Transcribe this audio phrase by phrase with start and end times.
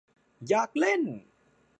[0.49, 1.01] อยากเล่น!